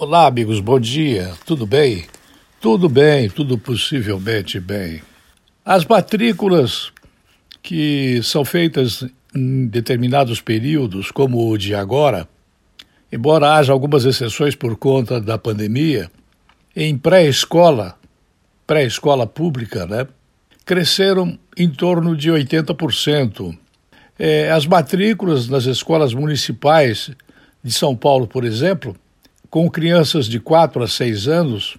[0.00, 1.32] Olá, amigos, bom dia.
[1.44, 2.04] Tudo bem?
[2.60, 5.02] Tudo bem, tudo possivelmente bem.
[5.64, 6.92] As matrículas
[7.60, 12.28] que são feitas em determinados períodos, como o de agora,
[13.10, 16.08] embora haja algumas exceções por conta da pandemia,
[16.76, 17.96] em pré-escola,
[18.64, 20.06] pré-escola pública, né,
[20.64, 23.52] cresceram em torno de 80%.
[24.16, 27.10] É, as matrículas nas escolas municipais
[27.64, 28.94] de São Paulo, por exemplo,
[29.50, 31.78] com crianças de 4 a 6 anos,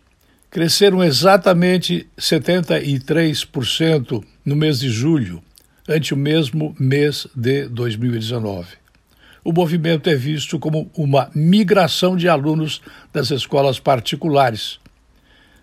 [0.50, 5.44] cresceram exatamente 73% no mês de julho,
[5.88, 8.80] ante o mesmo mês de 2019.
[9.44, 12.82] O movimento é visto como uma migração de alunos
[13.14, 14.80] das escolas particulares.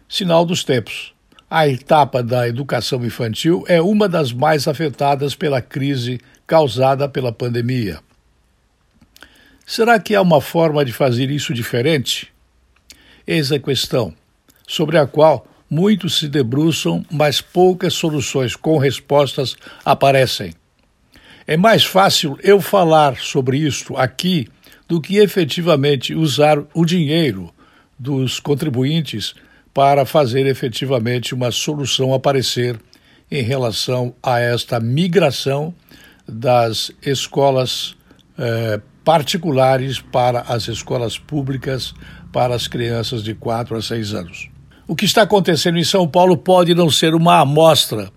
[0.08, 1.14] Sinal dos tempos.
[1.48, 8.00] A etapa da educação infantil é uma das mais afetadas pela crise causada pela pandemia.
[9.68, 12.32] Será que há uma forma de fazer isso diferente?
[13.26, 14.14] Eis a questão,
[14.64, 20.54] sobre a qual muitos se debruçam, mas poucas soluções com respostas aparecem.
[21.48, 24.46] É mais fácil eu falar sobre isto aqui
[24.86, 27.52] do que efetivamente usar o dinheiro
[27.98, 29.34] dos contribuintes
[29.74, 32.80] para fazer efetivamente uma solução aparecer
[33.28, 35.74] em relação a esta migração
[36.28, 37.96] das escolas
[38.38, 41.94] eh, particulares para as escolas públicas
[42.32, 44.50] para as crianças de 4 a 6 anos.
[44.84, 48.10] O que está acontecendo em São Paulo pode não ser uma amostra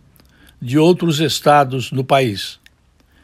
[0.60, 2.60] de outros estados no país.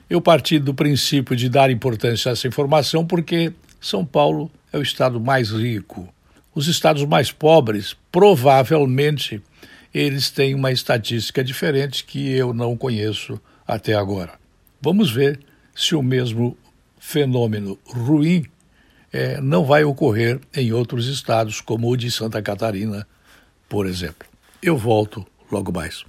[0.08, 4.84] Eu parti do princípio de dar importância a essa informação porque São Paulo é o
[4.84, 6.08] estado mais rico.
[6.54, 9.42] Os estados mais pobres, provavelmente,
[9.92, 14.34] eles têm uma estatística diferente que eu não conheço até agora.
[14.80, 15.40] Vamos ver
[15.74, 16.56] se o mesmo
[17.06, 18.46] fenômeno ruim
[19.14, 23.08] é, não vai ocorrer em outros estados, como o de Santa Catarina,
[23.70, 24.28] por exemplo.
[24.62, 26.06] Eu volto logo mais.